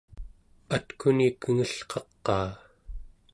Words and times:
atkuni 0.75 1.27
kengelqaqaa 1.41 2.49